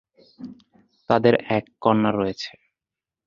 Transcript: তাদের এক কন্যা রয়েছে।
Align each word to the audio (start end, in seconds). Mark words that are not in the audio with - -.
তাদের 1.09 1.33
এক 1.49 1.65
কন্যা 1.81 2.11
রয়েছে। 2.11 2.51